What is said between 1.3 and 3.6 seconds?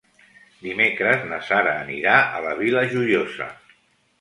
na Sara anirà a la Vila Joiosa.